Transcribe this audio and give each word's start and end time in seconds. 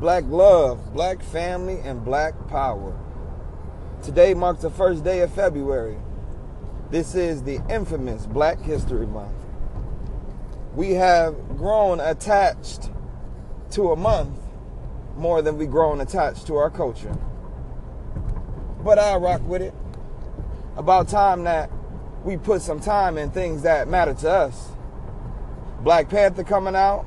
black 0.00 0.24
love, 0.26 0.92
black 0.92 1.22
family, 1.22 1.80
and 1.80 2.04
black 2.04 2.34
power. 2.48 2.94
Today 4.02 4.34
marks 4.34 4.62
the 4.62 4.70
first 4.70 5.04
day 5.04 5.20
of 5.20 5.32
February. 5.32 5.96
This 6.90 7.14
is 7.14 7.42
the 7.42 7.60
infamous 7.70 8.26
Black 8.26 8.60
History 8.60 9.06
Month. 9.06 9.32
We 10.74 10.90
have 10.92 11.34
grown 11.56 11.98
attached 12.00 12.90
to 13.70 13.90
a 13.92 13.96
month 13.96 14.38
more 15.16 15.40
than 15.40 15.56
we've 15.56 15.70
grown 15.70 16.00
attached 16.02 16.46
to 16.48 16.56
our 16.56 16.70
culture. 16.70 17.16
But 18.84 18.98
I 18.98 19.16
rock 19.16 19.40
with 19.46 19.62
it. 19.62 19.74
About 20.76 21.08
time 21.08 21.44
that 21.44 21.70
we 22.22 22.36
put 22.36 22.60
some 22.60 22.80
time 22.80 23.16
in 23.16 23.30
things 23.30 23.62
that 23.62 23.88
matter 23.88 24.12
to 24.12 24.30
us. 24.30 24.68
Black 25.80 26.10
Panther 26.10 26.44
coming 26.44 26.76
out, 26.76 27.06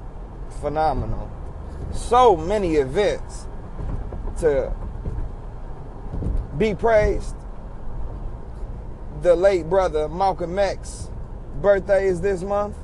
phenomenal. 0.60 1.29
So 1.92 2.36
many 2.36 2.76
events 2.76 3.48
to 4.40 4.74
be 6.58 6.76
praised. 6.76 7.36
The 9.22 9.36
late 9.36 9.70
brother 9.70 10.08
Malcolm 10.08 10.58
X 10.58 11.10
birthday 11.62 12.08
is 12.08 12.22
this 12.22 12.42
month. 12.42 12.76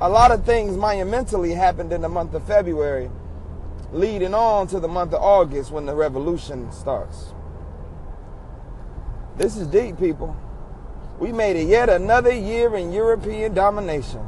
A 0.00 0.08
lot 0.08 0.30
of 0.30 0.44
things 0.44 0.76
monumentally 0.76 1.52
happened 1.52 1.92
in 1.92 2.00
the 2.00 2.08
month 2.08 2.34
of 2.34 2.42
February, 2.44 3.10
leading 3.92 4.32
on 4.32 4.66
to 4.68 4.80
the 4.80 4.88
month 4.88 5.12
of 5.12 5.20
August 5.20 5.70
when 5.70 5.86
the 5.86 5.94
revolution 5.94 6.70
starts. 6.72 7.34
This 9.36 9.56
is 9.56 9.66
deep, 9.66 9.98
people. 9.98 10.36
We 11.18 11.32
made 11.32 11.56
it 11.56 11.66
yet 11.66 11.88
another 11.88 12.32
year 12.32 12.74
in 12.76 12.92
European 12.92 13.52
domination. 13.52 14.26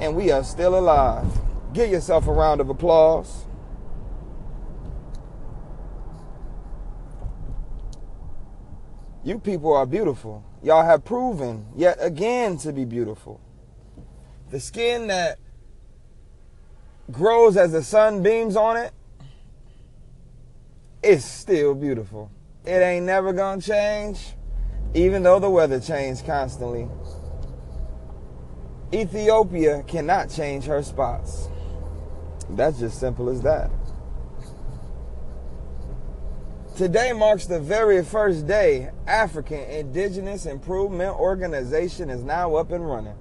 And 0.00 0.14
we 0.14 0.30
are 0.30 0.44
still 0.44 0.78
alive. 0.78 1.26
Give 1.72 1.90
yourself 1.90 2.26
a 2.26 2.32
round 2.32 2.60
of 2.60 2.68
applause. 2.68 3.44
You 9.24 9.38
people 9.38 9.74
are 9.74 9.84
beautiful. 9.84 10.44
Y'all 10.62 10.84
have 10.84 11.04
proven 11.04 11.66
yet 11.76 11.98
again 12.00 12.56
to 12.58 12.72
be 12.72 12.84
beautiful. 12.84 13.40
The 14.50 14.60
skin 14.60 15.08
that 15.08 15.38
grows 17.10 17.56
as 17.56 17.72
the 17.72 17.82
sun 17.82 18.22
beams 18.22 18.56
on 18.56 18.76
it 18.76 18.92
is 21.02 21.24
still 21.24 21.74
beautiful. 21.74 22.30
It 22.64 22.80
ain't 22.82 23.06
never 23.06 23.32
gonna 23.32 23.60
change, 23.60 24.34
even 24.94 25.22
though 25.22 25.38
the 25.38 25.50
weather 25.50 25.80
changes 25.80 26.22
constantly. 26.22 26.88
Ethiopia 28.92 29.82
cannot 29.86 30.30
change 30.30 30.64
her 30.64 30.82
spots. 30.82 31.48
That's 32.50 32.78
just 32.78 32.98
simple 32.98 33.28
as 33.28 33.42
that. 33.42 33.70
Today 36.76 37.12
marks 37.12 37.46
the 37.46 37.60
very 37.60 38.04
first 38.04 38.46
day 38.46 38.90
African 39.06 39.58
Indigenous 39.68 40.46
Improvement 40.46 41.18
Organization 41.18 42.08
is 42.08 42.22
now 42.22 42.54
up 42.54 42.70
and 42.70 42.88
running. 42.88 43.16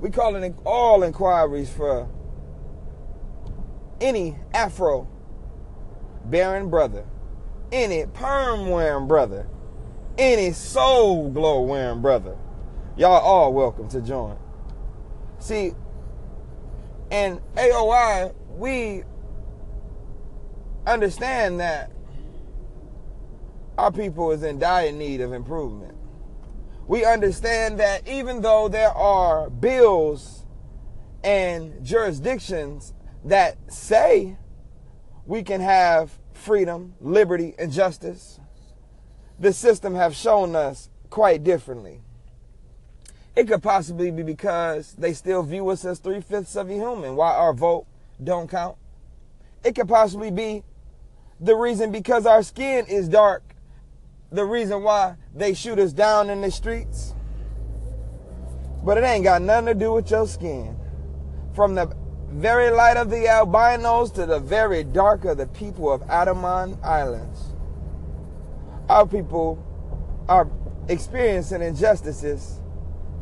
We 0.00 0.10
call 0.10 0.36
it 0.36 0.54
all 0.64 1.02
inquiries 1.02 1.68
for 1.68 2.08
any 4.00 4.36
Afro 4.54 5.08
bearing 6.24 6.70
brother, 6.70 7.04
any 7.70 8.06
perm 8.06 8.70
wearing 8.70 9.08
brother, 9.08 9.46
any 10.16 10.52
soul 10.52 11.28
glow 11.28 11.62
wearing 11.62 12.00
brother. 12.00 12.36
Y'all 12.94 13.12
all 13.12 13.54
welcome 13.54 13.88
to 13.88 14.02
join. 14.02 14.36
See, 15.38 15.72
in 17.10 17.40
AOI, 17.56 18.34
we 18.50 19.04
understand 20.86 21.58
that 21.60 21.90
our 23.78 23.90
people 23.90 24.30
is 24.32 24.42
in 24.42 24.58
dire 24.58 24.92
need 24.92 25.22
of 25.22 25.32
improvement. 25.32 25.96
We 26.86 27.06
understand 27.06 27.80
that 27.80 28.06
even 28.06 28.42
though 28.42 28.68
there 28.68 28.92
are 28.92 29.48
bills 29.48 30.44
and 31.24 31.82
jurisdictions 31.82 32.92
that 33.24 33.56
say 33.72 34.36
we 35.24 35.42
can 35.42 35.62
have 35.62 36.18
freedom, 36.34 36.94
liberty, 37.00 37.54
and 37.58 37.72
justice, 37.72 38.38
the 39.38 39.54
system 39.54 39.94
have 39.94 40.14
shown 40.14 40.54
us 40.54 40.90
quite 41.08 41.42
differently. 41.42 42.02
It 43.34 43.48
could 43.48 43.62
possibly 43.62 44.10
be 44.10 44.22
because 44.22 44.92
they 44.92 45.14
still 45.14 45.42
view 45.42 45.68
us 45.70 45.84
as 45.84 45.98
three 45.98 46.20
fifths 46.20 46.54
of 46.54 46.68
a 46.68 46.74
human, 46.74 47.16
why 47.16 47.32
our 47.32 47.54
vote 47.54 47.86
don't 48.22 48.48
count. 48.48 48.76
It 49.64 49.74
could 49.74 49.88
possibly 49.88 50.30
be 50.30 50.64
the 51.40 51.56
reason 51.56 51.90
because 51.90 52.26
our 52.26 52.42
skin 52.42 52.86
is 52.86 53.08
dark 53.08 53.42
the 54.30 54.44
reason 54.44 54.82
why 54.82 55.16
they 55.34 55.54
shoot 55.54 55.78
us 55.78 55.92
down 55.92 56.30
in 56.30 56.40
the 56.40 56.50
streets. 56.50 57.14
But 58.82 58.98
it 58.98 59.04
ain't 59.04 59.24
got 59.24 59.42
nothing 59.42 59.66
to 59.66 59.74
do 59.74 59.92
with 59.92 60.10
your 60.10 60.26
skin. 60.26 60.76
From 61.54 61.74
the 61.74 61.94
very 62.30 62.70
light 62.70 62.96
of 62.96 63.10
the 63.10 63.28
albinos 63.28 64.10
to 64.12 64.24
the 64.24 64.40
very 64.40 64.84
dark 64.84 65.24
of 65.26 65.36
the 65.36 65.46
people 65.46 65.92
of 65.92 66.02
Andaman 66.10 66.78
Islands. 66.82 67.52
Our 68.88 69.06
people 69.06 69.62
are 70.28 70.50
experiencing 70.88 71.60
injustices 71.60 72.61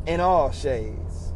in 0.05 0.19
all 0.19 0.51
shades. 0.51 1.33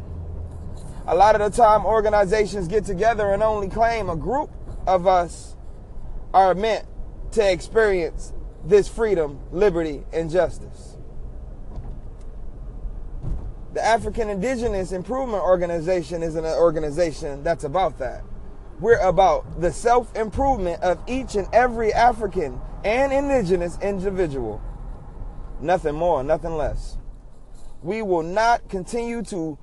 A 1.06 1.14
lot 1.14 1.40
of 1.40 1.52
the 1.52 1.56
time, 1.56 1.86
organizations 1.86 2.66
get 2.66 2.84
together 2.84 3.32
and 3.32 3.42
only 3.42 3.68
claim 3.68 4.10
a 4.10 4.16
group 4.16 4.50
of 4.86 5.06
us 5.06 5.54
are 6.34 6.54
meant 6.54 6.84
to 7.32 7.52
experience 7.52 8.32
this 8.64 8.88
freedom, 8.88 9.38
liberty, 9.52 10.02
and 10.12 10.30
justice. 10.30 10.96
The 13.72 13.84
African 13.84 14.30
Indigenous 14.30 14.92
Improvement 14.92 15.42
Organization 15.42 16.22
is 16.22 16.34
an 16.34 16.44
organization 16.44 17.42
that's 17.42 17.64
about 17.64 17.98
that. 17.98 18.24
We're 18.80 18.98
about 18.98 19.60
the 19.60 19.72
self 19.72 20.14
improvement 20.16 20.82
of 20.82 20.98
each 21.06 21.34
and 21.34 21.46
every 21.52 21.92
African 21.92 22.60
and 22.84 23.12
indigenous 23.12 23.78
individual. 23.80 24.60
Nothing 25.60 25.94
more, 25.94 26.22
nothing 26.24 26.56
less. 26.56 26.98
We 27.86 28.02
will 28.02 28.24
not 28.24 28.68
continue 28.68 29.22
to 29.26 29.56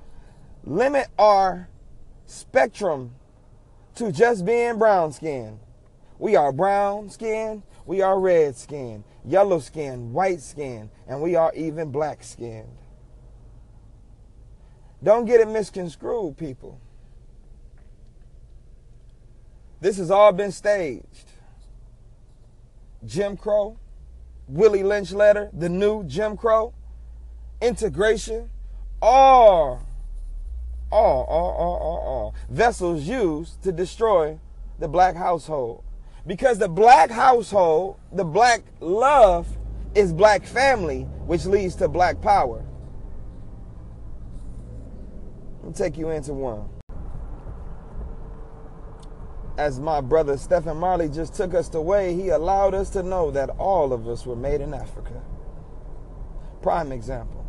limit 0.64 1.08
our 1.18 1.68
spectrum 2.24 3.16
to 3.96 4.10
just 4.10 4.46
being 4.46 4.78
brown 4.78 5.12
skinned. 5.12 5.58
We 6.18 6.34
are 6.34 6.50
brown 6.50 7.10
skinned, 7.10 7.64
we 7.84 8.00
are 8.00 8.18
red 8.18 8.56
skinned, 8.56 9.04
yellow 9.26 9.58
skinned, 9.58 10.14
white 10.14 10.40
skinned, 10.40 10.88
and 11.06 11.20
we 11.20 11.36
are 11.36 11.52
even 11.54 11.90
black 11.90 12.24
skinned. 12.24 12.74
Don't 15.02 15.26
get 15.26 15.42
it 15.42 15.48
misconstrued, 15.48 16.38
people. 16.38 16.80
This 19.82 19.98
has 19.98 20.10
all 20.10 20.32
been 20.32 20.50
staged. 20.50 21.30
Jim 23.04 23.36
Crow, 23.36 23.76
Willie 24.48 24.82
Lynch 24.82 25.12
letter, 25.12 25.50
the 25.52 25.68
new 25.68 26.04
Jim 26.04 26.38
Crow, 26.38 26.72
integration, 27.64 28.50
all, 29.00 29.86
all, 30.92 31.24
all, 31.24 31.50
all, 31.50 31.76
all, 31.76 31.98
all 31.98 32.34
vessels 32.48 33.02
used 33.02 33.62
to 33.62 33.72
destroy 33.72 34.38
the 34.78 34.88
black 34.88 35.16
household. 35.16 35.82
Because 36.26 36.58
the 36.58 36.68
black 36.68 37.10
household, 37.10 37.98
the 38.12 38.24
black 38.24 38.62
love 38.80 39.46
is 39.94 40.12
black 40.12 40.44
family, 40.44 41.02
which 41.26 41.44
leads 41.44 41.74
to 41.76 41.88
black 41.88 42.20
power. 42.20 42.64
Let 45.62 45.68
me 45.68 45.72
take 45.72 45.96
you 45.96 46.10
into 46.10 46.32
one. 46.32 46.68
As 49.56 49.78
my 49.78 50.00
brother 50.00 50.36
Stephen 50.36 50.76
Marley 50.78 51.08
just 51.08 51.34
took 51.34 51.54
us 51.54 51.72
away, 51.74 52.14
he 52.14 52.30
allowed 52.30 52.74
us 52.74 52.90
to 52.90 53.02
know 53.02 53.30
that 53.30 53.50
all 53.50 53.92
of 53.92 54.08
us 54.08 54.26
were 54.26 54.34
made 54.36 54.60
in 54.60 54.74
Africa. 54.74 55.22
Prime 56.60 56.90
example. 56.90 57.43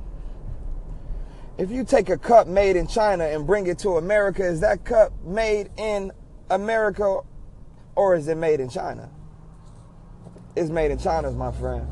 If 1.57 1.71
you 1.71 1.85
take 1.85 2.09
a 2.09 2.17
cup 2.17 2.47
made 2.47 2.75
in 2.75 2.85
China 2.85 3.23
and 3.23 3.47
bring 3.47 3.67
it 3.67 3.79
to 3.79 3.91
America, 3.97 4.43
is 4.43 4.59
that 4.59 4.83
cup 4.83 5.13
made 5.23 5.69
in 5.77 6.11
America 6.49 7.21
or 7.95 8.15
is 8.15 8.27
it 8.27 8.35
made 8.35 8.59
in 8.59 8.67
China? 8.67 9.09
It's 10.55 10.69
made 10.69 10.91
in 10.91 10.97
China, 10.97 11.31
my 11.31 11.53
friend. 11.53 11.87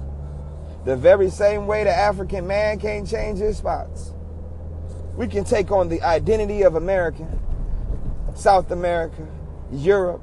The 0.86 0.98
very 0.98 1.30
same 1.30 1.66
way 1.66 1.86
the 1.86 1.96
African 1.96 2.46
man 2.46 2.78
can't 2.78 3.08
change 3.08 3.40
his 3.40 3.58
spots. 3.58 4.14
We 5.16 5.28
can 5.28 5.46
take 5.46 5.72
on 5.72 5.88
the 5.88 6.02
identity 6.02 6.64
of 6.64 6.76
American, 6.76 7.40
South 8.36 8.72
America, 8.72 9.26
Europe, 9.72 10.22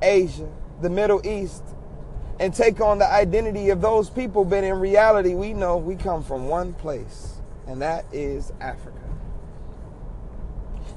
Asia, 0.00 0.48
the 0.80 0.88
Middle 0.88 1.26
East, 1.26 1.62
and 2.40 2.54
take 2.54 2.80
on 2.80 2.98
the 2.98 3.06
identity 3.06 3.68
of 3.68 3.82
those 3.82 4.08
people, 4.08 4.44
but 4.46 4.64
in 4.64 4.80
reality, 4.80 5.34
we 5.34 5.52
know 5.52 5.76
we 5.76 5.94
come 5.94 6.22
from 6.24 6.48
one 6.48 6.72
place, 6.72 7.40
and 7.66 7.80
that 7.82 8.04
is 8.12 8.52
Africa. 8.60 8.98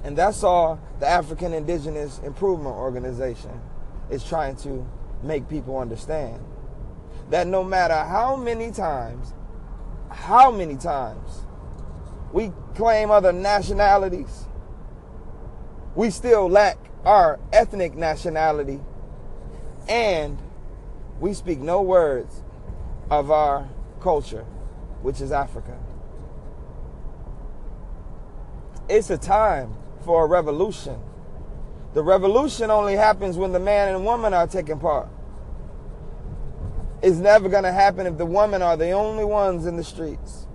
And 0.04 0.16
that's 0.18 0.44
all 0.44 0.80
the 1.00 1.08
African 1.08 1.54
Indigenous 1.54 2.20
Improvement 2.20 2.76
Organization 2.76 3.60
is 4.10 4.24
trying 4.24 4.56
to 4.58 4.88
make 5.24 5.50
people 5.50 5.78
understand. 5.80 6.44
That 7.32 7.48
no 7.48 7.64
matter 7.64 7.96
how 7.96 8.36
many 8.36 8.72
times, 8.72 9.34
how 10.10 10.52
many 10.52 10.76
times 10.76 11.46
we 12.32 12.52
claim 12.76 13.10
other 13.10 13.34
nationalities, 13.34 14.46
we 15.96 16.10
still 16.12 16.48
lack 16.50 16.78
our 17.04 17.40
ethnic 17.52 17.96
nationality 17.96 18.80
and 19.88 20.38
we 21.20 21.34
speak 21.34 21.60
no 21.60 21.82
words 21.82 22.44
of 23.10 23.32
our 23.32 23.70
culture, 24.02 24.44
which 25.02 25.22
is 25.22 25.32
Africa. 25.32 25.78
It's 28.88 29.10
a 29.10 29.18
time 29.18 29.74
for 30.04 30.26
a 30.26 30.28
revolution. 30.28 31.00
The 31.96 32.04
revolution 32.04 32.70
only 32.70 32.96
happens 32.96 33.38
when 33.38 33.52
the 33.52 33.60
man 33.60 33.96
and 33.96 34.06
woman 34.06 34.34
are 34.34 34.46
taking 34.46 34.80
part. 34.80 35.08
It's 37.02 37.18
never 37.18 37.50
going 37.50 37.64
to 37.64 37.72
happen 37.72 38.06
if 38.06 38.18
the 38.18 38.26
women 38.26 38.62
are 38.62 38.78
the 38.78 38.92
only 38.92 39.26
ones 39.26 39.66
in 39.66 39.76
the 39.76 39.84
streets. 39.84 40.48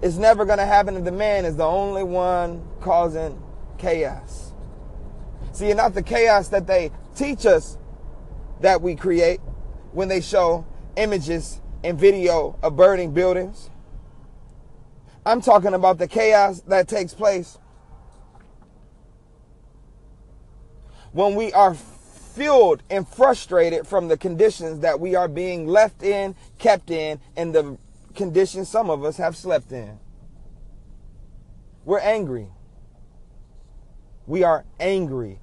It's 0.00 0.16
never 0.16 0.44
going 0.44 0.58
to 0.58 0.66
happen 0.66 0.96
if 0.96 1.04
the 1.04 1.12
man 1.12 1.44
is 1.44 1.56
the 1.56 1.64
only 1.64 2.02
one 2.02 2.66
causing 2.80 3.42
chaos. 3.78 4.52
See, 5.52 5.72
not 5.74 5.94
the 5.94 6.02
chaos 6.02 6.48
that 6.48 6.66
they 6.66 6.90
teach 7.14 7.46
us 7.46 7.78
that 8.60 8.80
we 8.80 8.96
create 8.96 9.40
when 9.92 10.08
they 10.08 10.20
show 10.20 10.66
images 10.96 11.60
and 11.82 11.98
video 11.98 12.58
of 12.62 12.76
burning 12.76 13.12
buildings. 13.12 13.70
I'm 15.26 15.40
talking 15.40 15.74
about 15.74 15.98
the 15.98 16.08
chaos 16.08 16.60
that 16.62 16.88
takes 16.88 17.14
place 17.14 17.58
when 21.14 21.36
we 21.36 21.52
are 21.52 21.74
fueled 21.74 22.82
and 22.90 23.06
frustrated 23.06 23.86
from 23.86 24.08
the 24.08 24.16
conditions 24.16 24.80
that 24.80 24.98
we 24.98 25.14
are 25.14 25.28
being 25.28 25.66
left 25.66 26.02
in, 26.02 26.34
kept 26.58 26.90
in, 26.90 27.20
and 27.36 27.54
the 27.54 27.78
conditions 28.16 28.68
some 28.68 28.90
of 28.90 29.04
us 29.04 29.16
have 29.16 29.36
slept 29.36 29.70
in. 29.70 30.00
We're 31.84 32.00
angry. 32.00 32.48
We 34.26 34.42
are 34.42 34.64
angry. 34.80 35.38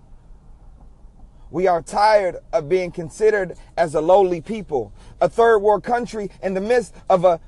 We 1.50 1.68
are 1.68 1.82
tired 1.82 2.36
of 2.52 2.68
being 2.68 2.92
considered 2.92 3.58
as 3.78 3.96
a 3.96 4.02
lowly 4.02 4.42
people, 4.42 4.92
a 5.22 5.30
third 5.30 5.60
world 5.60 5.86
country 5.86 6.32
in 6.44 6.54
the 6.54 6.62
midst 6.62 6.94
of 7.10 7.24
a 7.24 7.40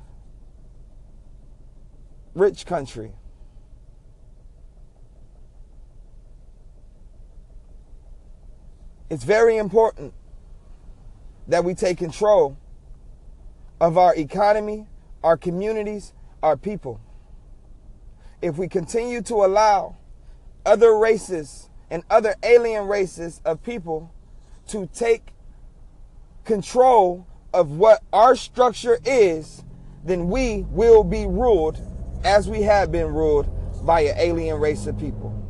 rich 2.34 2.66
country. 2.66 3.12
It's 9.14 9.26
very 9.26 9.58
important 9.58 10.12
that 11.48 11.64
we 11.64 11.76
take 11.76 12.00
control 12.00 12.58
of 13.80 13.96
our 13.96 14.16
economy, 14.16 14.88
our 15.24 15.38
communities, 15.38 16.14
our 16.42 16.58
people. 16.58 17.00
If 18.42 18.58
we 18.58 18.68
continue 18.68 19.22
to 19.22 19.36
allow 19.46 19.98
other 20.66 20.98
races 20.98 21.70
and 21.92 22.02
other 22.10 22.34
alien 22.42 22.88
races 22.88 23.40
of 23.46 23.62
people 23.62 24.12
to 24.70 24.90
take 24.96 25.28
control 26.44 27.28
of 27.54 27.70
what 27.70 28.02
our 28.12 28.36
structure 28.36 28.98
is, 29.06 29.64
then 30.04 30.28
we 30.28 30.66
will 30.70 31.04
be 31.04 31.28
ruled 31.28 31.80
as 32.24 32.50
we 32.50 32.64
have 32.64 32.92
been 32.92 33.14
ruled 33.14 33.48
by 33.86 34.02
an 34.02 34.16
alien 34.18 34.60
race 34.60 34.88
of 34.88 34.98
people. 34.98 35.43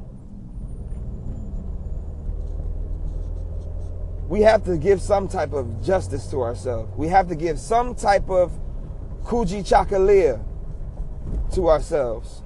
We 4.34 4.42
have 4.42 4.64
to 4.64 4.78
give 4.80 5.00
some 5.00 5.28
type 5.28 5.54
of 5.54 5.80
justice 5.84 6.26
to 6.26 6.42
ourselves. 6.42 6.92
We 6.98 7.08
have 7.10 7.28
to 7.28 7.36
give 7.36 7.60
some 7.60 7.94
type 7.94 8.32
of 8.32 8.52
Kujichagulia 9.22 10.44
to 11.54 11.70
ourselves. 11.70 12.42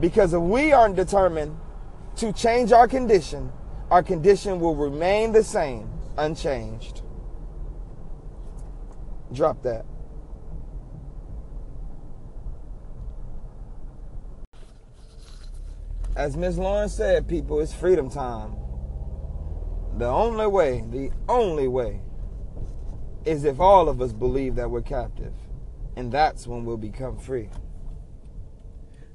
Because 0.00 0.34
if 0.34 0.40
we 0.40 0.72
aren't 0.72 0.96
determined 0.96 1.56
to 2.16 2.32
change 2.32 2.72
our 2.72 2.88
condition, 2.88 3.52
our 3.88 4.02
condition 4.02 4.58
will 4.58 4.74
remain 4.74 5.30
the 5.30 5.44
same, 5.44 5.88
unchanged. 6.16 7.02
Drop 9.32 9.62
that. 9.62 9.86
As 16.16 16.36
Miss 16.36 16.56
Lawrence 16.56 16.94
said, 16.94 17.28
people, 17.28 17.60
it's 17.60 17.72
freedom 17.72 18.10
time. 18.10 18.56
The 19.98 20.06
only 20.06 20.46
way, 20.46 20.84
the 20.88 21.10
only 21.28 21.66
way, 21.66 22.00
is 23.24 23.44
if 23.44 23.58
all 23.58 23.88
of 23.88 24.00
us 24.00 24.12
believe 24.12 24.54
that 24.54 24.70
we're 24.70 24.80
captive. 24.80 25.32
And 25.96 26.12
that's 26.12 26.46
when 26.46 26.64
we'll 26.64 26.76
become 26.76 27.18
free. 27.18 27.50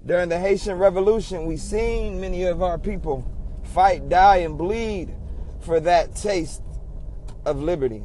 During 0.05 0.27
the 0.27 0.37
Haitian 0.37 0.77
Revolution, 0.77 1.45
we've 1.45 1.61
seen 1.61 2.19
many 2.19 2.43
of 2.43 2.61
our 2.61 2.77
people 2.77 3.23
fight, 3.63 4.09
die, 4.09 4.37
and 4.37 4.57
bleed 4.57 5.15
for 5.61 5.79
that 5.79 6.17
taste 6.17 6.61
of 7.45 7.61
liberty. 7.61 8.03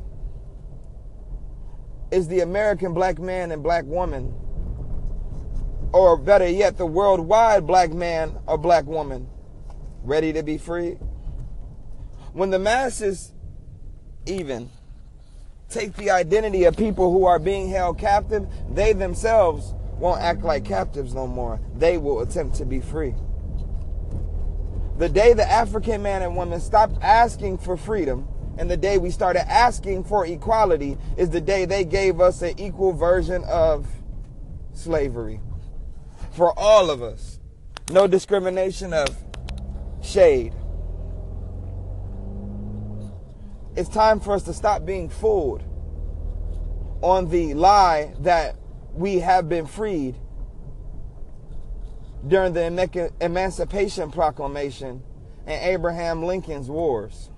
Is 2.13 2.29
the 2.29 2.41
American 2.41 2.95
black 2.95 3.19
man 3.19 3.51
and 3.51 3.61
black 3.61 3.87
woman, 3.87 4.33
or 5.93 6.17
better 6.17 6.47
yet, 6.47 6.77
the 6.77 6.87
worldwide 6.87 7.67
black 7.67 7.93
man 7.93 8.39
or 8.47 8.57
black 8.57 8.87
woman, 8.87 9.29
ready 10.05 10.33
to 10.33 10.45
be 10.45 10.57
free? 10.59 10.97
When 12.39 12.51
the 12.51 12.59
masses 12.59 13.33
even 14.25 14.71
take 15.69 15.95
the 15.95 16.11
identity 16.11 16.65
of 16.65 16.77
people 16.77 17.13
who 17.13 17.25
are 17.25 17.41
being 17.41 17.69
held 17.69 17.99
captive, 17.99 18.47
they 18.71 18.93
themselves 18.93 19.75
won't 19.99 20.21
act 20.23 20.43
like 20.43 20.65
captives 20.65 21.13
no 21.13 21.27
more. 21.27 21.59
They 21.75 21.99
will 21.99 22.21
attempt 22.21 22.55
to 22.59 22.65
be 22.65 22.79
free. 22.79 23.17
The 24.99 25.09
day 25.09 25.33
the 25.33 25.51
African 25.51 26.01
man 26.01 26.23
and 26.23 26.37
woman 26.37 26.61
stopped 26.61 27.03
asking 27.03 27.59
for 27.59 27.77
freedom 27.77 28.29
and 28.57 28.71
the 28.71 28.77
day 28.77 28.99
we 28.99 29.11
started 29.11 29.51
asking 29.51 30.05
for 30.05 30.25
equality 30.25 30.97
is 31.17 31.31
the 31.31 31.41
day 31.41 31.65
they 31.65 31.83
gave 31.83 32.21
us 32.21 32.41
an 32.43 32.55
equal 32.59 32.93
version 32.93 33.43
of 33.49 33.89
slavery. 34.75 35.41
For 36.31 36.57
all 36.57 36.89
of 36.89 37.03
us. 37.03 37.41
No 37.91 38.07
discrimination 38.07 38.93
of 38.93 39.09
shade. 40.03 40.55
It's 43.79 43.89
time 43.89 44.19
for 44.19 44.33
us 44.33 44.43
to 44.43 44.53
stop 44.53 44.85
being 44.85 45.09
fooled 45.09 45.63
on 47.01 47.29
the 47.29 47.55
lie 47.55 48.13
that 48.23 48.57
we 48.93 49.21
have 49.21 49.49
been 49.49 49.67
freed 49.67 50.17
during 52.27 52.55
the 52.55 53.13
Emancipation 53.21 54.11
Proclamation 54.11 55.05
and 55.47 55.65
Abraham 55.65 56.25
Lincoln's 56.25 56.69
wars. 56.69 57.31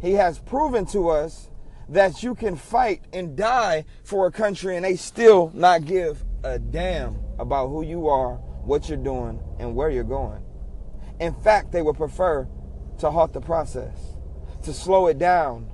He 0.00 0.14
has 0.14 0.40
proven 0.40 0.86
to 0.86 1.10
us 1.10 1.50
that 1.88 2.24
you 2.24 2.34
can 2.34 2.56
fight 2.56 3.02
and 3.12 3.36
die 3.36 3.84
for 4.02 4.26
a 4.26 4.32
country 4.32 4.74
and 4.74 4.84
they 4.84 4.96
still 4.96 5.52
not 5.54 5.84
give 5.84 6.24
a 6.42 6.58
damn 6.58 7.16
about 7.38 7.68
who 7.68 7.82
you 7.82 8.08
are, 8.08 8.38
what 8.64 8.88
you're 8.88 8.98
doing, 8.98 9.40
and 9.60 9.76
where 9.76 9.88
you're 9.88 10.02
going. 10.02 10.42
In 11.20 11.32
fact, 11.32 11.70
they 11.70 11.80
would 11.80 11.96
prefer 11.96 12.48
to 12.98 13.10
halt 13.12 13.32
the 13.32 13.40
process 13.40 14.16
to 14.62 14.72
slow 14.72 15.06
it 15.06 15.18
down, 15.18 15.70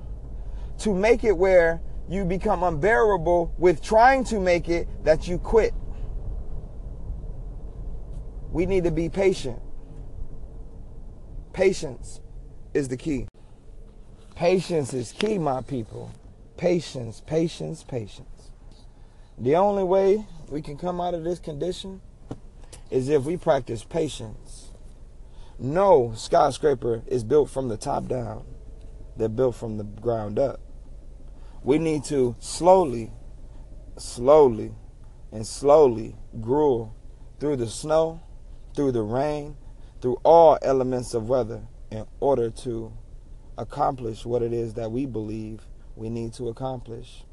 to 0.79 0.93
make 0.93 1.23
it 1.23 1.37
where 1.37 1.81
you 2.09 2.23
become 2.25 2.63
unbearable 2.63 3.53
with 3.57 3.81
trying 3.81 4.23
to 4.25 4.39
make 4.39 4.69
it 4.69 4.87
that 5.03 5.27
you 5.27 5.37
quit. 5.37 5.73
We 8.51 8.65
need 8.65 8.85
to 8.85 8.91
be 8.91 9.09
patient. 9.09 9.59
Patience 11.53 12.21
is 12.73 12.87
the 12.87 12.97
key. 12.97 13.27
Patience 14.35 14.93
is 14.93 15.11
key, 15.11 15.37
my 15.37 15.61
people. 15.61 16.11
Patience, 16.55 17.21
patience, 17.25 17.83
patience. 17.83 18.51
The 19.37 19.55
only 19.55 19.83
way 19.83 20.25
we 20.49 20.61
can 20.61 20.77
come 20.77 21.01
out 21.01 21.13
of 21.13 21.23
this 21.23 21.39
condition 21.39 22.01
is 22.89 23.09
if 23.09 23.23
we 23.23 23.37
practice 23.37 23.83
patience. 23.83 24.71
No 25.59 26.13
skyscraper 26.15 27.03
is 27.07 27.23
built 27.23 27.49
from 27.49 27.67
the 27.67 27.77
top 27.77 28.07
down. 28.07 28.45
They're 29.17 29.29
built 29.29 29.55
from 29.55 29.77
the 29.77 29.83
ground 29.83 30.39
up. 30.39 30.59
We 31.63 31.79
need 31.79 32.03
to 32.05 32.35
slowly, 32.39 33.11
slowly, 33.97 34.73
and 35.31 35.45
slowly 35.45 36.15
grow 36.39 36.93
through 37.39 37.57
the 37.57 37.67
snow, 37.67 38.21
through 38.75 38.91
the 38.93 39.03
rain, 39.03 39.57
through 40.01 40.19
all 40.23 40.57
elements 40.61 41.13
of 41.13 41.29
weather 41.29 41.63
in 41.91 42.05
order 42.19 42.49
to 42.49 42.93
accomplish 43.57 44.25
what 44.25 44.41
it 44.41 44.53
is 44.53 44.75
that 44.75 44.91
we 44.91 45.05
believe 45.05 45.67
we 45.95 46.09
need 46.09 46.33
to 46.33 46.47
accomplish. 46.47 47.23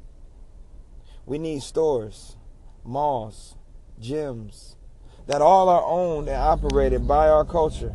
We 1.25 1.37
need 1.37 1.61
stores, 1.61 2.35
malls, 2.83 3.55
gyms, 4.01 4.75
that 5.27 5.41
all 5.41 5.69
are 5.69 5.83
owned 5.83 6.27
and 6.27 6.37
operated 6.37 7.07
by 7.07 7.29
our 7.29 7.45
culture 7.45 7.93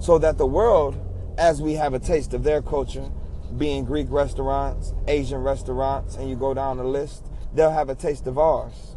so 0.00 0.18
that 0.18 0.38
the 0.38 0.46
world, 0.46 0.96
as 1.38 1.62
we 1.62 1.74
have 1.74 1.94
a 1.94 1.98
taste 1.98 2.34
of 2.34 2.44
their 2.44 2.62
culture, 2.62 3.10
being 3.56 3.84
Greek 3.84 4.06
restaurants, 4.10 4.94
Asian 5.08 5.42
restaurants, 5.42 6.16
and 6.16 6.28
you 6.28 6.36
go 6.36 6.54
down 6.54 6.76
the 6.76 6.84
list, 6.84 7.26
they'll 7.54 7.70
have 7.70 7.88
a 7.88 7.94
taste 7.94 8.26
of 8.26 8.38
ours. 8.38 8.96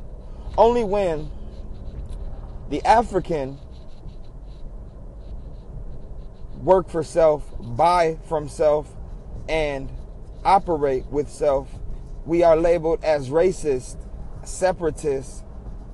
Only 0.58 0.84
when 0.84 1.32
the 2.70 2.86
African 2.86 3.58
work 6.62 6.90
for 6.90 7.04
self, 7.04 7.44
buy 7.60 8.18
from 8.28 8.48
self, 8.48 8.90
and 9.50 9.92
operate 10.46 11.06
with 11.08 11.30
self, 11.30 11.70
we 12.26 12.44
are 12.44 12.56
labeled 12.56 13.04
as 13.04 13.30
racist, 13.30 13.98
separatist, 14.44 15.44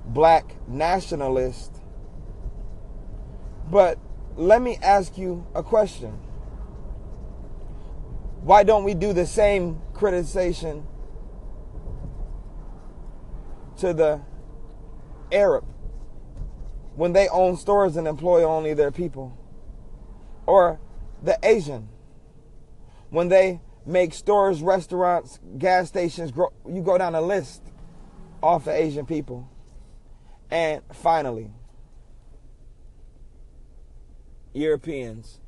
black 0.06 0.56
nationalist. 0.68 1.82
But 3.70 3.98
let 4.36 4.62
me 4.62 4.78
ask 4.82 5.18
you 5.18 5.46
a 5.56 5.64
question. 5.64 6.20
Why 8.42 8.64
don't 8.64 8.84
we 8.84 8.94
do 8.94 9.14
the 9.14 9.26
same 9.26 9.82
criticism 9.94 10.88
to 13.78 13.94
the 13.94 14.22
Arab 15.32 15.66
when 16.96 17.14
they 17.14 17.28
own 17.30 17.58
stores 17.58 17.96
and 17.96 18.08
employ 18.08 18.44
only 18.44 18.74
their 18.74 18.92
people? 18.92 19.38
Or 20.46 20.80
the 21.22 21.38
Asian 21.44 21.90
when 23.10 23.28
they 23.28 23.62
make 23.86 24.14
stores, 24.14 24.62
restaurants, 24.62 25.40
gas 25.58 25.88
stations, 25.88 26.32
you 26.68 26.82
go 26.82 26.98
down 26.98 27.16
a 27.16 27.22
list 27.22 27.62
off 28.42 28.68
of 28.68 28.74
Asian 28.74 29.06
people. 29.06 29.50
And 30.52 30.82
finally, 30.94 31.52
Europeans, 34.54 35.39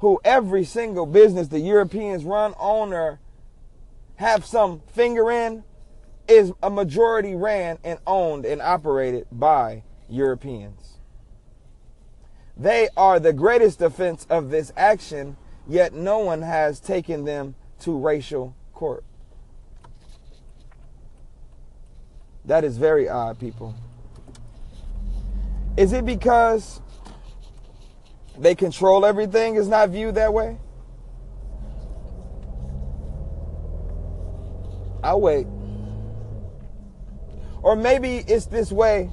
who 0.00 0.20
every 0.24 0.64
single 0.64 1.06
business 1.06 1.48
the 1.48 1.60
Europeans 1.60 2.24
run, 2.24 2.54
own, 2.58 2.92
or 2.92 3.18
have 4.16 4.44
some 4.44 4.80
finger 4.92 5.30
in, 5.30 5.64
is 6.28 6.52
a 6.62 6.70
majority 6.70 7.34
ran 7.34 7.78
and 7.82 7.98
owned 8.06 8.44
and 8.44 8.60
operated 8.60 9.26
by 9.32 9.82
Europeans. 10.08 10.98
They 12.56 12.88
are 12.96 13.20
the 13.20 13.32
greatest 13.32 13.80
offense 13.80 14.26
of 14.28 14.50
this 14.50 14.72
action, 14.76 15.36
yet 15.66 15.94
no 15.94 16.18
one 16.18 16.42
has 16.42 16.80
taken 16.80 17.24
them 17.24 17.54
to 17.80 17.96
racial 17.96 18.54
court. 18.74 19.04
That 22.44 22.64
is 22.64 22.78
very 22.78 23.08
odd, 23.08 23.38
people. 23.38 23.74
Is 25.76 25.92
it 25.92 26.04
because 26.04 26.80
they 28.38 28.54
control 28.54 29.04
everything 29.04 29.56
is 29.56 29.68
not 29.68 29.90
viewed 29.90 30.14
that 30.14 30.32
way? 30.32 30.58
I'll 35.02 35.20
wait. 35.20 35.46
Or 37.62 37.76
maybe 37.76 38.18
it's 38.26 38.46
this 38.46 38.70
way 38.70 39.10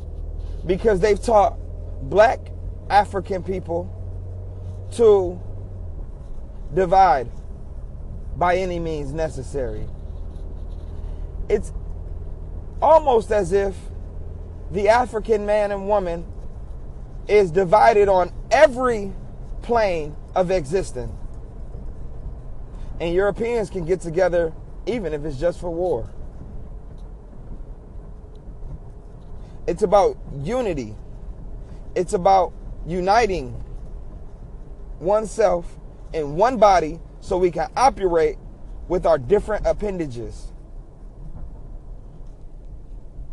because 0.66 1.00
they've 1.00 1.22
taught 1.22 1.58
black 2.02 2.40
African 2.90 3.44
people 3.44 3.92
to 4.94 5.40
divide 6.74 7.30
by 8.38 8.58
any 8.58 8.80
means 8.80 9.14
necessary. 9.14 9.88
It's 11.50 11.72
almost 12.82 13.32
as 13.32 13.54
if 13.54 13.76
the 14.72 14.90
African 14.90 15.46
man 15.46 15.72
and 15.72 15.88
woman 15.88 16.26
is 17.28 17.52
divided 17.52 18.10
on 18.10 18.32
every 18.56 19.12
plane 19.62 20.16
of 20.34 20.50
existence. 20.50 21.12
And 23.02 23.14
Europeans 23.14 23.70
can 23.70 23.84
get 23.84 24.00
together 24.00 24.54
even 24.86 25.14
if 25.14 25.26
it's 25.26 25.38
just 25.38 25.60
for 25.60 25.70
war. 25.70 26.10
It's 29.68 29.84
about 29.84 30.18
unity. 30.42 30.96
It's 31.96 32.14
about 32.14 32.54
uniting 32.88 33.62
oneself 35.00 35.78
in 36.14 36.38
one 36.38 36.58
body 36.58 37.02
so 37.20 37.38
we 37.38 37.52
can 37.52 37.70
operate 37.76 38.38
with 38.88 39.06
our 39.06 39.18
different 39.18 39.66
appendages. 39.68 40.54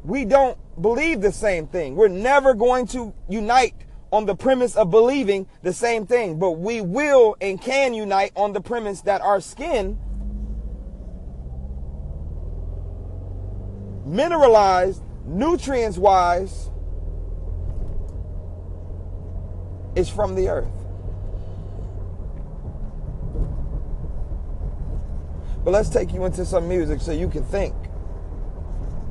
We 0.03 0.25
don't 0.25 0.59
believe 0.81 1.21
the 1.21 1.31
same 1.31 1.69
thing. 1.69 1.95
We're 1.95 2.09
never 2.09 2.55
going 2.55 2.89
to 2.89 3.15
unite 3.29 3.75
on 4.13 4.27
the 4.27 4.35
premise 4.37 4.77
of 4.77 4.91
believing 4.91 5.49
the 5.63 5.73
same 5.73 6.07
thing, 6.07 6.39
but 6.39 6.53
we 6.53 6.83
will 6.83 7.35
and 7.41 7.61
can 7.61 7.95
unite 7.95 8.31
on 8.37 8.53
the 8.53 8.61
premise 8.61 9.01
that 9.01 9.23
our 9.23 9.41
skin 9.41 9.99
mineralized, 14.05 15.03
nutrients 15.25 15.97
wise, 15.97 16.69
is 19.97 20.11
from 20.11 20.35
the 20.35 20.49
earth. 20.49 20.69
But 25.65 25.71
let's 25.71 25.89
take 25.89 26.13
you 26.13 26.25
into 26.25 26.45
some 26.45 26.69
music 26.69 27.01
so 27.01 27.13
you 27.13 27.29
can 27.29 27.45
think 27.45 27.75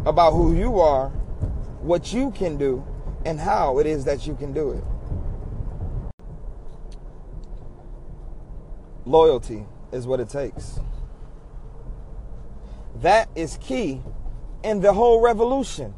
about 0.05 0.34
who 0.34 0.55
you 0.55 0.79
are, 0.79 1.10
what 1.81 2.13
you 2.13 2.31
can 2.31 2.58
do, 2.58 2.86
and 3.25 3.39
how 3.39 3.79
it 3.79 3.88
is 3.88 4.05
that 4.05 4.27
you 4.27 4.36
can 4.36 4.51
do 4.53 4.72
it. 4.72 4.84
Loyalty 9.12 9.65
is 9.91 10.08
what 10.08 10.22
it 10.22 10.30
takes. 10.30 10.80
That 13.01 13.27
is 13.36 13.58
key 13.58 14.01
in 14.63 14.80
the 14.80 14.94
whole 14.94 15.20
revolution. 15.20 15.94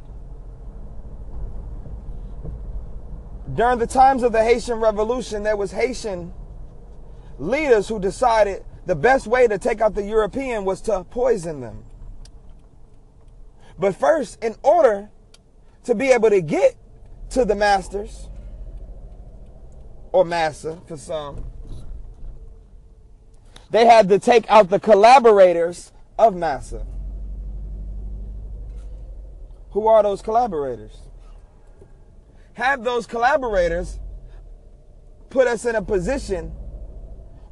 During 3.54 3.78
the 3.78 3.86
times 3.86 4.24
of 4.24 4.32
the 4.32 4.44
Haitian 4.44 4.80
Revolution, 4.80 5.44
there 5.44 5.56
was 5.56 5.72
Haitian 5.72 6.34
leaders 7.38 7.88
who 7.88 8.00
decided 8.00 8.66
the 8.88 8.96
best 8.96 9.28
way 9.28 9.48
to 9.48 9.60
take 9.60 9.80
out 9.80 9.94
the 9.94 10.02
European 10.02 10.66
was 10.66 10.82
to 10.82 11.04
poison 11.04 11.62
them. 11.62 11.86
But 13.78 13.96
first, 13.96 14.44
in 14.44 14.56
order 14.64 15.12
to 15.84 15.94
be 15.94 16.10
able 16.10 16.32
to 16.32 16.42
get 16.42 16.76
to 17.30 17.46
the 17.46 17.54
masters, 17.54 18.28
or 20.12 20.26
massa 20.26 20.82
for 20.88 20.98
some, 20.98 21.53
they 23.74 23.88
had 23.88 24.08
to 24.10 24.20
take 24.20 24.46
out 24.52 24.70
the 24.70 24.80
collaborators 24.80 25.92
of 26.20 26.36
massa. 26.36 26.86
Who 29.72 29.88
are 29.88 30.04
those 30.04 30.22
collaborators? 30.22 30.96
Have 32.54 32.84
those 32.84 33.08
collaborators 33.08 34.00
put 35.32 35.48
us 35.48 35.66
in 35.66 35.76
a 35.76 35.82
position 35.82 36.50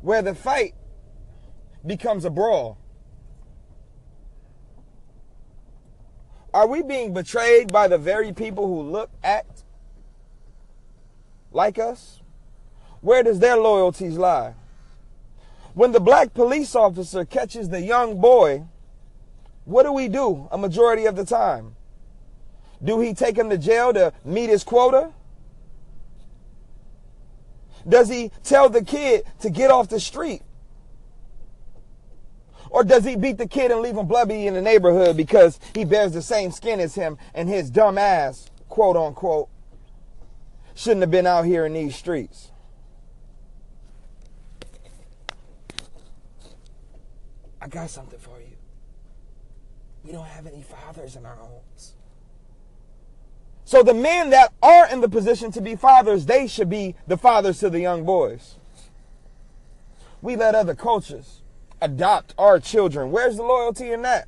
where 0.02 0.22
the 0.22 0.36
fight 0.36 0.76
becomes 1.84 2.24
a 2.24 2.30
brawl. 2.30 2.78
Are 6.54 6.68
we 6.68 6.84
being 6.84 7.16
betrayed 7.16 7.74
by 7.74 7.88
the 7.88 7.98
very 7.98 8.32
people 8.32 8.68
who 8.68 8.84
look, 8.84 9.10
act 9.24 9.64
like 11.52 11.80
us? 11.80 12.22
Where 13.00 13.24
does 13.24 13.40
their 13.40 13.58
loyalties 13.58 14.20
lie? 14.20 14.54
When 15.74 15.92
the 15.92 16.00
black 16.00 16.34
police 16.34 16.76
officer 16.76 17.24
catches 17.24 17.70
the 17.70 17.82
young 17.82 18.20
boy, 18.20 18.66
what 19.66 19.84
do 19.84 19.94
we 19.94 20.08
do 20.08 20.48
a 20.52 20.58
majority 20.58 21.06
of 21.06 21.16
the 21.16 21.26
time? 21.26 21.76
Do 22.84 23.00
he 23.00 23.14
take 23.14 23.38
him 23.38 23.50
to 23.50 23.58
jail 23.58 23.94
to 23.94 24.12
meet 24.26 24.50
his 24.50 24.64
quota? 24.64 25.14
Does 27.88 28.10
he 28.10 28.32
tell 28.44 28.70
the 28.70 28.84
kid 28.84 29.24
to 29.40 29.50
get 29.50 29.72
off 29.72 29.90
the 29.90 30.00
street? 30.00 30.42
Or 32.70 32.84
does 32.84 33.04
he 33.04 33.16
beat 33.16 33.38
the 33.38 33.48
kid 33.48 33.72
and 33.72 33.82
leave 33.82 33.98
him 33.98 34.08
blubby 34.08 34.48
in 34.48 34.54
the 34.54 34.62
neighborhood 34.62 35.18
because 35.18 35.60
he 35.76 35.84
bears 35.84 36.14
the 36.14 36.22
same 36.22 36.52
skin 36.52 36.80
as 36.80 36.96
him 36.96 37.18
and 37.34 37.50
his 37.50 37.70
dumb 37.70 37.98
ass, 37.98 38.50
quote 38.70 38.96
unquote, 38.96 39.50
shouldn't 40.74 41.02
have 41.02 41.12
been 41.12 41.28
out 41.28 41.46
here 41.46 41.66
in 41.66 41.74
these 41.74 41.96
streets? 41.96 42.51
I 47.62 47.68
got 47.68 47.90
something 47.90 48.20
for 48.20 48.40
you. 48.40 48.58
We 50.04 50.12
don't 50.12 50.26
have 50.26 50.48
any 50.48 50.64
fathers 50.64 51.16
in 51.16 51.26
our 51.26 51.36
homes. 51.36 51.94
So 53.64 53.84
the 53.84 53.94
men 53.94 54.32
that 54.32 54.52
are 54.62 54.90
in 54.90 55.02
the 55.02 55.08
position 55.08 55.52
to 55.52 55.62
be 55.62 55.76
fathers, 55.76 56.26
they 56.26 56.48
should 56.48 56.70
be 56.70 56.96
the 57.08 57.18
fathers 57.18 57.60
to 57.60 57.70
the 57.70 57.80
young 57.80 58.04
boys. 58.04 58.56
We 60.22 60.36
let 60.36 60.56
other 60.56 60.76
cultures 60.76 61.42
adopt 61.82 62.34
our 62.38 62.60
children. 62.60 63.12
Where's 63.12 63.38
the 63.38 63.44
loyalty 63.44 63.92
in 63.92 64.02
that? 64.02 64.28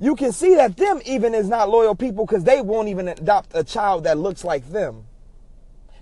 you 0.00 0.14
can 0.14 0.32
see 0.32 0.54
that 0.54 0.76
them 0.76 1.00
even 1.04 1.34
is 1.34 1.48
not 1.48 1.68
loyal 1.68 1.94
people 1.94 2.24
because 2.24 2.44
they 2.44 2.60
won't 2.60 2.88
even 2.88 3.08
adopt 3.08 3.50
a 3.54 3.64
child 3.64 4.04
that 4.04 4.18
looks 4.18 4.44
like 4.44 4.70
them. 4.70 5.04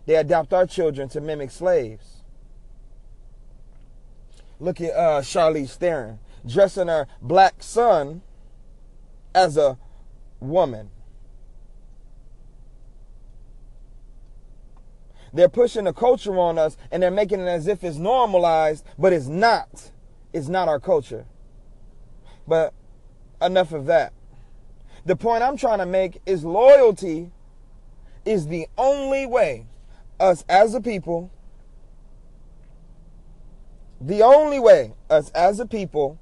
They 0.05 0.17
adopt 0.17 0.53
our 0.53 0.67
children 0.67 1.09
to 1.11 1.21
mimic 1.21 1.51
slaves. 1.51 2.16
Look 4.59 4.81
at 4.81 4.95
uh, 4.95 5.21
Charlize 5.21 5.77
Theron 5.77 6.19
dressing 6.47 6.89
her 6.89 7.07
black 7.21 7.63
son 7.63 8.23
as 9.35 9.57
a 9.57 9.79
woman. 10.41 10.91
They're 15.33 15.49
pushing 15.49 15.85
the 15.85 15.93
culture 15.93 16.39
on 16.39 16.59
us 16.59 16.77
and 16.91 17.03
they're 17.03 17.11
making 17.11 17.41
it 17.41 17.49
as 17.49 17.67
if 17.67 17.85
it's 17.85 17.99
normalized, 17.99 18.85
but 18.99 19.13
it's 19.13 19.27
not. 19.27 19.91
It's 20.33 20.49
not 20.49 20.69
our 20.69 20.81
culture. 20.81 21.27
But 22.49 22.73
enough 23.43 23.73
of 23.73 23.87
that. 23.87 24.13
The 25.05 25.17
point 25.17 25.43
I'm 25.43 25.57
trying 25.57 25.79
to 25.79 25.87
make 25.87 26.21
is 26.25 26.45
loyalty 26.45 27.31
is 28.25 28.47
the 28.47 28.67
only 28.79 29.27
way 29.27 29.67
us 30.19 30.45
as 30.49 30.75
a 30.75 30.81
people, 30.81 31.31
the 34.01 34.23
only 34.23 34.59
way 34.59 34.93
us 35.09 35.31
as 35.31 35.61
a 35.61 35.67
people 35.67 36.19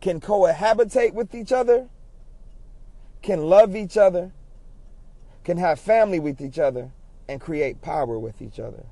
can 0.00 0.20
cohabitate 0.20 1.14
with 1.14 1.34
each 1.34 1.52
other, 1.52 1.88
can 3.22 3.44
love 3.44 3.76
each 3.76 3.96
other, 3.96 4.32
can 5.44 5.56
have 5.56 5.78
family 5.78 6.20
with 6.20 6.40
each 6.40 6.58
other, 6.58 6.90
and 7.28 7.40
create 7.40 7.80
power 7.80 8.18
with 8.18 8.42
each 8.42 8.58
other. 8.58 8.84